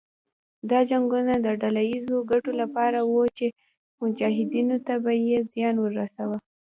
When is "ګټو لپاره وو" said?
2.31-3.19